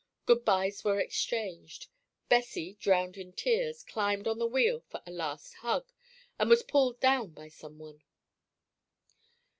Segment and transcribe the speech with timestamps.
[0.25, 1.85] Good bys were exchanged.
[2.27, 5.91] Bessie, drowned in tears, climbed on the wheel for a last hug,
[6.39, 8.01] and was pulled down by some one.